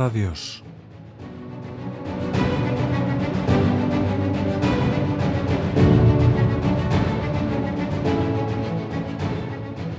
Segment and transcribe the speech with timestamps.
[0.00, 0.62] a Dios.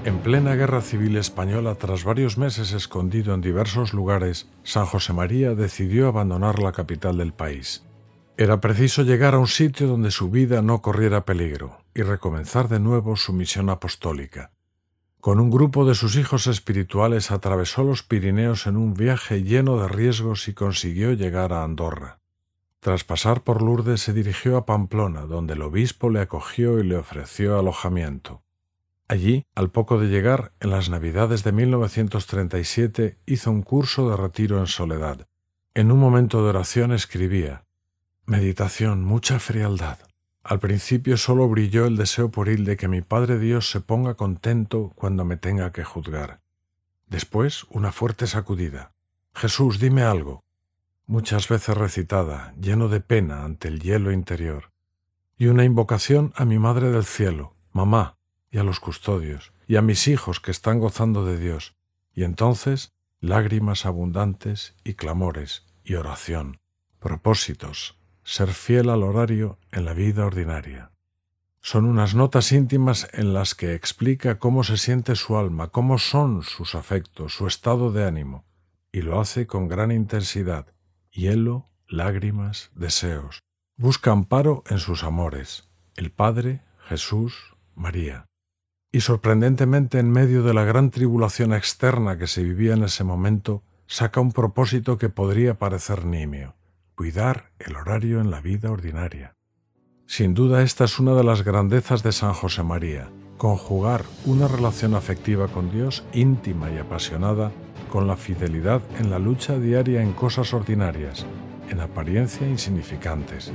[0.05, 5.55] En plena guerra civil española, tras varios meses escondido en diversos lugares, San José María
[5.55, 7.83] decidió abandonar la capital del país.
[8.37, 12.79] Era preciso llegar a un sitio donde su vida no corriera peligro y recomenzar de
[12.79, 14.51] nuevo su misión apostólica.
[15.25, 19.87] Con un grupo de sus hijos espirituales atravesó los Pirineos en un viaje lleno de
[19.87, 22.19] riesgos y consiguió llegar a Andorra.
[22.79, 26.95] Tras pasar por Lourdes se dirigió a Pamplona, donde el obispo le acogió y le
[26.95, 28.43] ofreció alojamiento.
[29.07, 34.59] Allí, al poco de llegar, en las Navidades de 1937, hizo un curso de retiro
[34.59, 35.27] en soledad.
[35.73, 37.65] En un momento de oración escribía
[38.27, 39.97] Meditación, mucha frialdad.
[40.47, 44.91] Al principio solo brilló el deseo pueril de que mi Padre Dios se ponga contento
[44.93, 46.39] cuando me tenga que juzgar.
[47.07, 48.91] Después, una fuerte sacudida.
[49.33, 50.43] Jesús, dime algo.
[51.07, 54.71] Muchas veces recitada, lleno de pena ante el hielo interior.
[55.35, 58.19] Y una invocación a mi Madre del Cielo, Mamá,
[58.51, 61.75] y a los custodios, y a mis hijos que están gozando de Dios,
[62.13, 66.59] y entonces lágrimas abundantes y clamores y oración,
[66.99, 70.91] propósitos, ser fiel al horario en la vida ordinaria.
[71.61, 76.43] Son unas notas íntimas en las que explica cómo se siente su alma, cómo son
[76.43, 78.43] sus afectos, su estado de ánimo,
[78.91, 80.67] y lo hace con gran intensidad,
[81.09, 83.39] hielo, lágrimas, deseos.
[83.77, 88.25] Busca amparo en sus amores, el Padre, Jesús, María
[88.95, 93.61] y sorprendentemente en medio de la gran tribulación externa que se vivía en ese momento,
[93.87, 96.55] saca un propósito que podría parecer nimio,
[96.95, 99.35] cuidar el horario en la vida ordinaria.
[100.07, 104.95] Sin duda esta es una de las grandezas de San José María, conjugar una relación
[104.95, 107.51] afectiva con Dios íntima y apasionada
[107.91, 111.25] con la fidelidad en la lucha diaria en cosas ordinarias,
[111.69, 113.51] en apariencia insignificantes.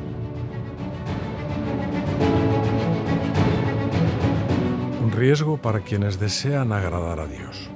[5.21, 7.69] riesgo para quienes desean agradar a Dios.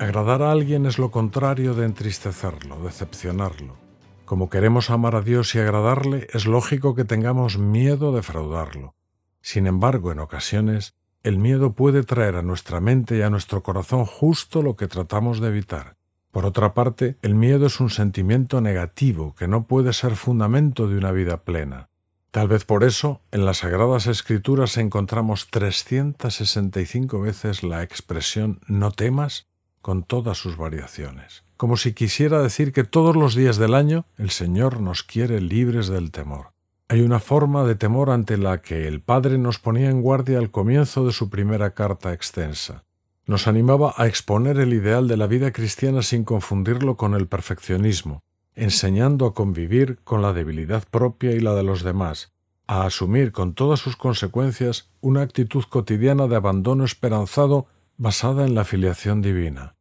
[0.00, 3.76] Agradar a alguien es lo contrario de entristecerlo, decepcionarlo.
[4.24, 8.94] Como queremos amar a Dios y agradarle, es lógico que tengamos miedo de defraudarlo.
[9.42, 14.06] Sin embargo, en ocasiones, el miedo puede traer a nuestra mente y a nuestro corazón
[14.06, 15.96] justo lo que tratamos de evitar.
[16.30, 20.96] Por otra parte, el miedo es un sentimiento negativo que no puede ser fundamento de
[20.96, 21.90] una vida plena.
[22.30, 29.49] Tal vez por eso en las Sagradas Escrituras encontramos 365 veces la expresión no temas
[29.82, 34.30] con todas sus variaciones, como si quisiera decir que todos los días del año el
[34.30, 36.52] Señor nos quiere libres del temor.
[36.88, 40.50] Hay una forma de temor ante la que el Padre nos ponía en guardia al
[40.50, 42.84] comienzo de su primera carta extensa.
[43.26, 48.24] Nos animaba a exponer el ideal de la vida cristiana sin confundirlo con el perfeccionismo,
[48.56, 52.32] enseñando a convivir con la debilidad propia y la de los demás,
[52.66, 57.66] a asumir con todas sus consecuencias una actitud cotidiana de abandono esperanzado
[58.00, 59.76] basada en la filiación divina.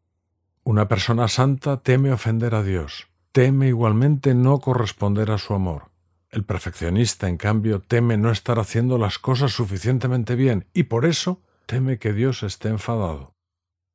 [0.65, 5.91] Una persona santa teme ofender a Dios, teme igualmente no corresponder a su amor.
[6.29, 11.41] El perfeccionista, en cambio, teme no estar haciendo las cosas suficientemente bien y por eso
[11.65, 13.35] teme que Dios esté enfadado.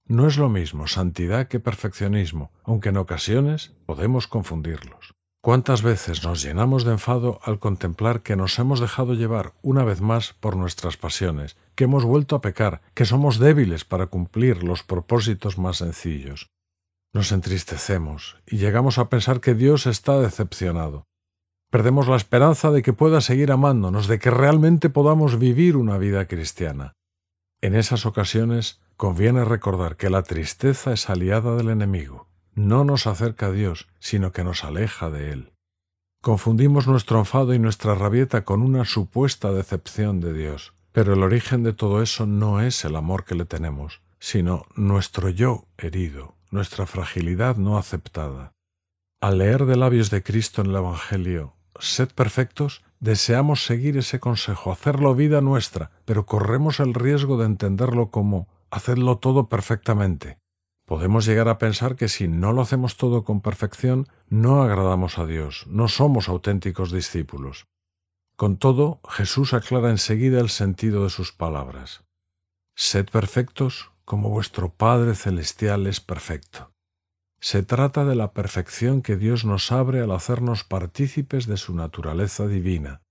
[0.07, 5.15] No es lo mismo santidad que perfeccionismo, aunque en ocasiones podemos confundirlos.
[5.45, 10.01] ¿Cuántas veces nos llenamos de enfado al contemplar que nos hemos dejado llevar una vez
[10.01, 14.83] más por nuestras pasiones, que hemos vuelto a pecar, que somos débiles para cumplir los
[14.83, 16.49] propósitos más sencillos?
[17.13, 21.05] Nos entristecemos y llegamos a pensar que Dios está decepcionado.
[21.71, 26.27] Perdemos la esperanza de que pueda seguir amándonos, de que realmente podamos vivir una vida
[26.27, 26.95] cristiana.
[27.61, 32.29] En esas ocasiones Conviene recordar que la tristeza es aliada del enemigo.
[32.55, 35.53] No nos acerca a Dios, sino que nos aleja de Él.
[36.23, 40.73] Confundimos nuestro enfado y nuestra rabieta con una supuesta decepción de Dios.
[40.95, 45.29] Pero el origen de todo eso no es el amor que le tenemos, sino nuestro
[45.29, 48.53] yo herido, nuestra fragilidad no aceptada.
[49.21, 54.71] Al leer de labios de Cristo en el Evangelio, sed perfectos, deseamos seguir ese consejo,
[54.71, 60.39] hacerlo vida nuestra, pero corremos el riesgo de entenderlo como hacedlo todo perfectamente.
[60.87, 65.25] Podemos llegar a pensar que si no lo hacemos todo con perfección, no agradamos a
[65.25, 67.67] Dios, no somos auténticos discípulos.
[68.37, 72.05] Con todo, Jesús aclara enseguida el sentido de sus palabras.
[72.75, 76.73] Sed perfectos como vuestro Padre Celestial es perfecto.
[77.41, 82.47] Se trata de la perfección que Dios nos abre al hacernos partícipes de su naturaleza
[82.47, 83.04] divina.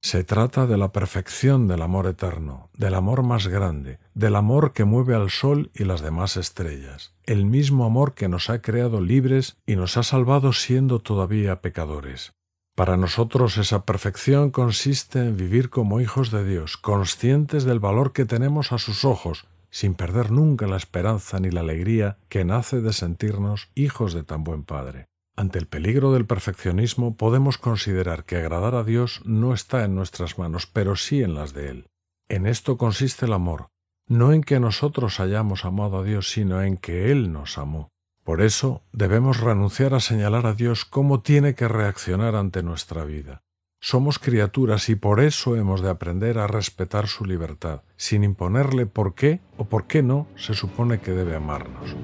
[0.00, 4.84] Se trata de la perfección del amor eterno, del amor más grande, del amor que
[4.84, 9.56] mueve al sol y las demás estrellas, el mismo amor que nos ha creado libres
[9.66, 12.32] y nos ha salvado siendo todavía pecadores.
[12.76, 18.24] Para nosotros esa perfección consiste en vivir como hijos de Dios, conscientes del valor que
[18.24, 22.92] tenemos a sus ojos, sin perder nunca la esperanza ni la alegría que nace de
[22.92, 25.06] sentirnos hijos de tan buen Padre.
[25.38, 30.36] Ante el peligro del perfeccionismo podemos considerar que agradar a Dios no está en nuestras
[30.36, 31.86] manos, pero sí en las de Él.
[32.28, 33.68] En esto consiste el amor,
[34.08, 37.92] no en que nosotros hayamos amado a Dios, sino en que Él nos amó.
[38.24, 43.44] Por eso debemos renunciar a señalar a Dios cómo tiene que reaccionar ante nuestra vida.
[43.80, 49.14] Somos criaturas y por eso hemos de aprender a respetar su libertad, sin imponerle por
[49.14, 51.94] qué o por qué no se supone que debe amarnos.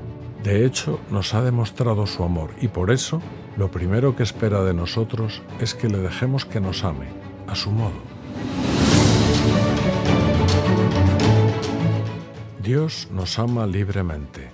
[0.45, 3.23] De hecho, nos ha demostrado su amor y por eso
[3.57, 7.09] lo primero que espera de nosotros es que le dejemos que nos ame,
[7.47, 7.95] a su modo.
[12.63, 14.51] Dios nos ama libremente.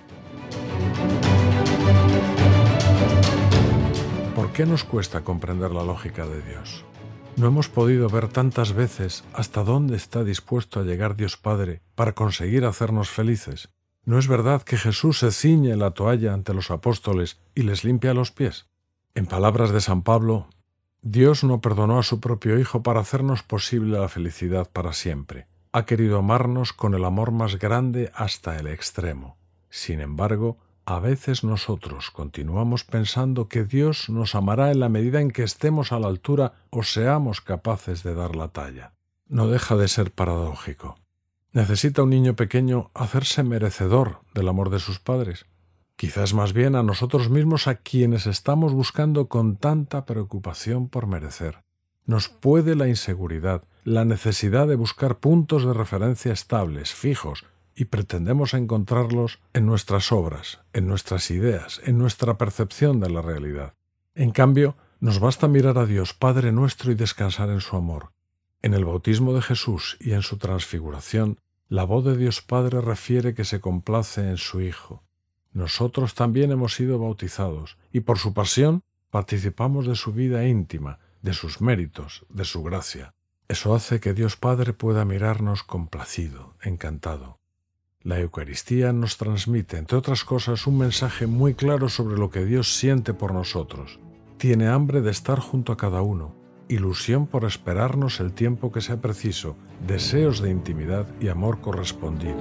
[4.37, 6.85] ¿Por qué nos cuesta comprender la lógica de Dios?
[7.35, 12.13] No hemos podido ver tantas veces hasta dónde está dispuesto a llegar Dios Padre para
[12.13, 13.71] conseguir hacernos felices.
[14.05, 18.15] ¿No es verdad que Jesús se ciñe la toalla ante los apóstoles y les limpia
[18.15, 18.67] los pies?
[19.15, 20.49] En palabras de San Pablo,
[21.03, 25.47] Dios no perdonó a su propio Hijo para hacernos posible la felicidad para siempre.
[25.73, 29.37] Ha querido amarnos con el amor más grande hasta el extremo.
[29.69, 35.31] Sin embargo, a veces nosotros continuamos pensando que Dios nos amará en la medida en
[35.31, 38.93] que estemos a la altura o seamos capaces de dar la talla.
[39.29, 40.97] No deja de ser paradójico.
[41.53, 45.47] ¿Necesita un niño pequeño hacerse merecedor del amor de sus padres?
[45.97, 51.65] Quizás más bien a nosotros mismos a quienes estamos buscando con tanta preocupación por merecer.
[52.07, 57.45] Nos puede la inseguridad, la necesidad de buscar puntos de referencia estables, fijos,
[57.75, 63.75] y pretendemos encontrarlos en nuestras obras, en nuestras ideas, en nuestra percepción de la realidad.
[64.15, 68.13] En cambio, nos basta mirar a Dios Padre nuestro y descansar en su amor,
[68.63, 73.35] en el bautismo de Jesús y en su transfiguración, la voz de Dios Padre refiere
[73.35, 75.05] que se complace en su Hijo.
[75.53, 81.33] Nosotros también hemos sido bautizados y por su pasión participamos de su vida íntima, de
[81.33, 83.15] sus méritos, de su gracia.
[83.49, 87.41] Eso hace que Dios Padre pueda mirarnos complacido, encantado.
[88.03, 92.77] La Eucaristía nos transmite, entre otras cosas, un mensaje muy claro sobre lo que Dios
[92.77, 93.99] siente por nosotros.
[94.39, 96.35] Tiene hambre de estar junto a cada uno,
[96.71, 99.57] ilusión por esperarnos el tiempo que sea preciso,
[99.87, 102.39] deseos de intimidad y amor correspondido.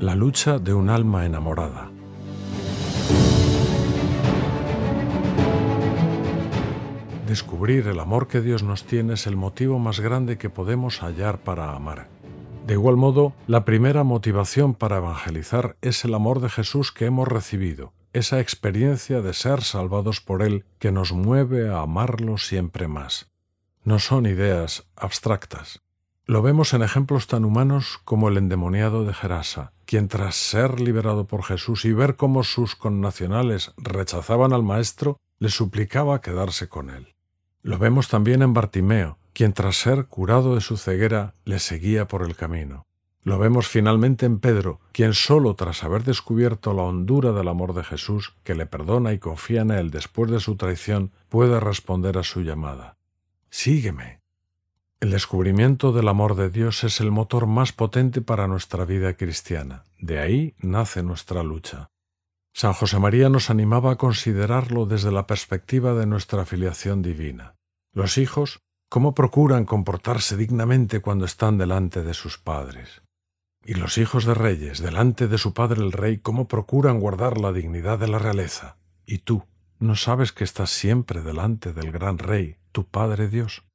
[0.00, 1.90] La lucha de un alma enamorada.
[7.26, 11.38] Descubrir el amor que Dios nos tiene es el motivo más grande que podemos hallar
[11.38, 12.08] para amar.
[12.66, 17.26] De igual modo, la primera motivación para evangelizar es el amor de Jesús que hemos
[17.26, 23.30] recibido, esa experiencia de ser salvados por Él que nos mueve a amarlo siempre más.
[23.84, 25.80] No son ideas abstractas.
[26.26, 31.26] Lo vemos en ejemplos tan humanos como el endemoniado de Gerasa, quien tras ser liberado
[31.26, 37.14] por Jesús y ver cómo sus connacionales rechazaban al Maestro, le suplicaba quedarse con él.
[37.62, 42.22] Lo vemos también en Bartimeo, quien tras ser curado de su ceguera le seguía por
[42.22, 42.87] el camino.
[43.28, 47.84] Lo vemos finalmente en Pedro, quien solo tras haber descubierto la hondura del amor de
[47.84, 52.22] Jesús, que le perdona y confía en él después de su traición, puede responder a
[52.22, 52.96] su llamada.
[53.50, 54.22] Sígueme.
[55.00, 59.84] El descubrimiento del amor de Dios es el motor más potente para nuestra vida cristiana.
[59.98, 61.90] De ahí nace nuestra lucha.
[62.54, 67.56] San José María nos animaba a considerarlo desde la perspectiva de nuestra filiación divina.
[67.92, 73.02] Los hijos, ¿cómo procuran comportarse dignamente cuando están delante de sus padres?
[73.68, 77.52] Y los hijos de reyes, delante de su padre el rey, cómo procuran guardar la
[77.52, 78.78] dignidad de la realeza.
[79.04, 79.44] Y tú,
[79.78, 83.66] ¿no sabes que estás siempre delante del gran rey, tu Padre Dios?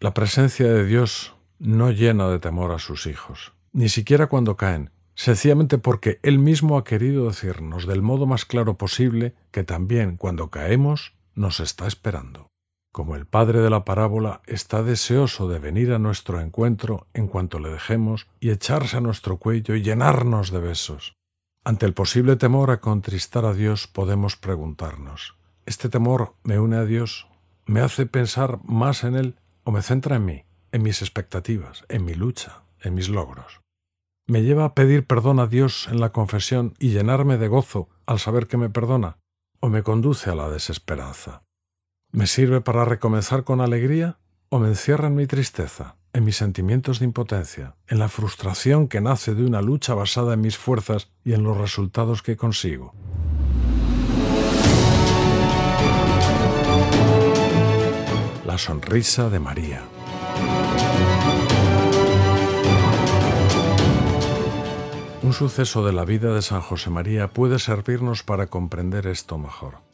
[0.00, 4.90] La presencia de Dios no llena de temor a sus hijos, ni siquiera cuando caen,
[5.14, 10.50] sencillamente porque Él mismo ha querido decirnos del modo más claro posible que también cuando
[10.50, 12.51] caemos nos está esperando
[12.92, 17.58] como el padre de la parábola está deseoso de venir a nuestro encuentro en cuanto
[17.58, 21.16] le dejemos y echarse a nuestro cuello y llenarnos de besos.
[21.64, 26.84] Ante el posible temor a contristar a Dios podemos preguntarnos, ¿este temor me une a
[26.84, 27.28] Dios?
[27.64, 32.04] ¿Me hace pensar más en Él o me centra en mí, en mis expectativas, en
[32.04, 33.60] mi lucha, en mis logros?
[34.26, 38.18] ¿Me lleva a pedir perdón a Dios en la confesión y llenarme de gozo al
[38.18, 39.18] saber que me perdona?
[39.60, 41.42] ¿O me conduce a la desesperanza?
[42.14, 44.18] ¿Me sirve para recomenzar con alegría
[44.50, 49.00] o me encierra en mi tristeza, en mis sentimientos de impotencia, en la frustración que
[49.00, 52.92] nace de una lucha basada en mis fuerzas y en los resultados que consigo?
[58.44, 59.82] La sonrisa de María.
[65.22, 69.91] Un suceso de la vida de San José María puede servirnos para comprender esto mejor.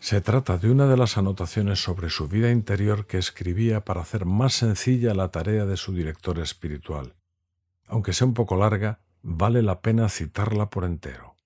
[0.00, 4.24] Se trata de una de las anotaciones sobre su vida interior que escribía para hacer
[4.24, 7.14] más sencilla la tarea de su director espiritual.
[7.86, 11.36] Aunque sea un poco larga, vale la pena citarla por entero.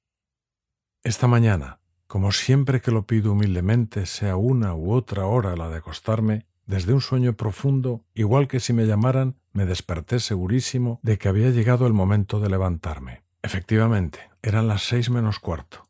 [1.02, 5.78] Esta mañana, como siempre que lo pido humildemente, sea una u otra hora la de
[5.78, 11.28] acostarme, desde un sueño profundo, igual que si me llamaran, me desperté segurísimo de que
[11.28, 13.25] había llegado el momento de levantarme.
[13.42, 15.88] Efectivamente, eran las seis menos cuarto.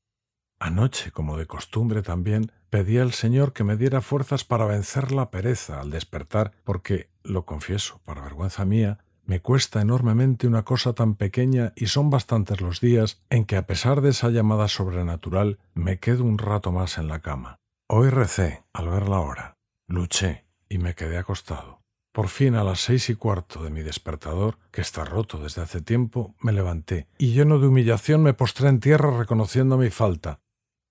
[0.59, 5.31] Anoche, como de costumbre también, pedí al Señor que me diera fuerzas para vencer la
[5.31, 11.15] pereza al despertar, porque, lo confieso, para vergüenza mía, me cuesta enormemente una cosa tan
[11.15, 15.99] pequeña y son bastantes los días en que a pesar de esa llamada sobrenatural me
[15.99, 17.57] quedo un rato más en la cama.
[17.89, 19.57] Hoy recé al ver la hora,
[19.89, 21.81] luché y me quedé acostado.
[22.13, 25.81] Por fin a las seis y cuarto de mi despertador, que está roto desde hace
[25.81, 30.41] tiempo, me levanté y lleno de humillación me postré en tierra reconociendo mi falta.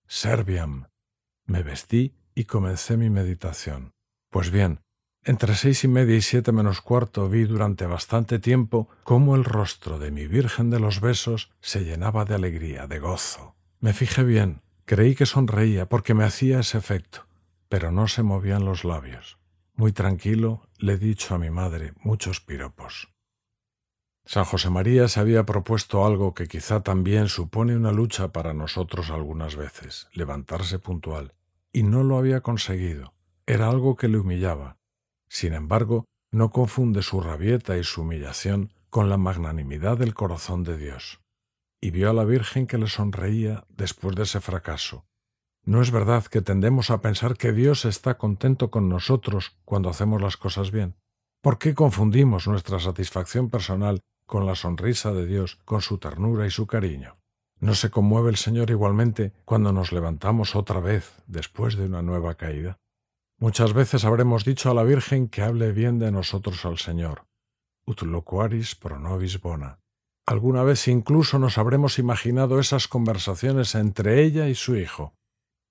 [0.07, 0.88] Serbiam.
[1.45, 3.93] Me vestí y comencé mi meditación.
[4.29, 4.81] Pues bien,
[5.24, 10.00] entre seis y media y siete menos cuarto vi durante bastante tiempo cómo el rostro
[10.00, 13.55] de mi Virgen de los Besos se llenaba de alegría, de gozo.
[13.79, 17.25] Me fijé bien, creí que sonreía porque me hacía ese efecto,
[17.69, 19.39] pero no se movían los labios.
[19.75, 23.12] Muy tranquilo le he dicho a mi madre muchos piropos.
[24.25, 29.10] San José María se había propuesto algo que quizá también supone una lucha para nosotros
[29.10, 31.34] algunas veces, levantarse puntual,
[31.72, 33.13] y no lo había conseguido.
[33.46, 34.77] Era algo que le humillaba.
[35.27, 40.77] Sin embargo, no confunde su rabieta y su humillación con la magnanimidad del corazón de
[40.77, 41.20] Dios.
[41.82, 45.06] Y vio a la Virgen que le sonreía después de ese fracaso,
[45.65, 50.22] ¿No es verdad que tendemos a pensar que Dios está contento con nosotros cuando hacemos
[50.22, 50.98] las cosas bien?
[51.42, 54.01] ¿Por qué confundimos nuestra satisfacción personal
[54.34, 57.20] con la sonrisa de Dios, con su ternura y su cariño?
[57.60, 62.34] ¿No se conmueve el Señor igualmente cuando nos levantamos otra vez después de una nueva
[62.34, 62.80] caída?
[63.38, 67.28] Muchas veces habremos dicho a la Virgen que hable bien de nosotros al Señor.
[67.86, 69.78] Ut loquaris pro nobis bona.
[70.25, 75.13] Alguna vez incluso nos habremos imaginado esas conversaciones entre ella y su Hijo.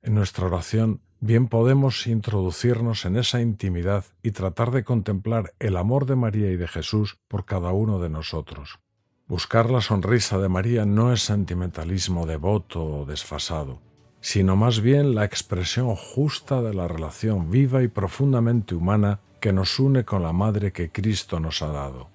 [0.03, 6.05] En nuestra oración bien podemos introducirnos en esa intimidad y tratar de contemplar el amor
[6.05, 8.81] de María y de Jesús por cada uno de nosotros.
[9.29, 13.81] Buscar la sonrisa de María no es sentimentalismo devoto o desfasado,
[14.21, 19.79] sino más bien la expresión justa de la relación viva y profundamente humana que nos
[19.79, 22.11] une con la Madre que Cristo nos ha dado.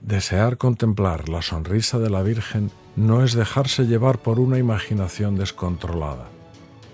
[0.00, 6.28] Desear contemplar la sonrisa de la Virgen no es dejarse llevar por una imaginación descontrolada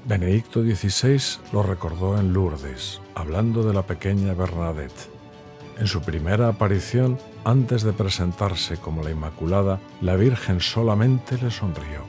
[0.06, 1.20] Benedicto XVI
[1.52, 5.10] lo recordó en Lourdes, hablando de la pequeña Bernadette.
[5.80, 12.04] En su primera aparición, antes de presentarse como la Inmaculada, la Virgen solamente le sonrió.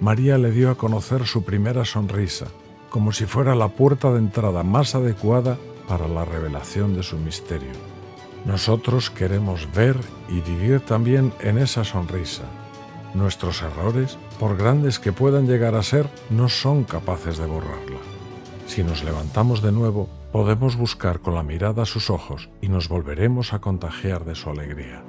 [0.00, 2.46] María le dio a conocer su primera sonrisa,
[2.88, 7.72] como si fuera la puerta de entrada más adecuada para la revelación de su misterio.
[8.44, 9.96] Nosotros queremos ver
[10.28, 12.44] y vivir también en esa sonrisa,
[13.14, 17.98] Nuestros errores, por grandes que puedan llegar a ser, no son capaces de borrarla.
[18.66, 23.52] Si nos levantamos de nuevo, podemos buscar con la mirada sus ojos y nos volveremos
[23.52, 25.04] a contagiar de su alegría.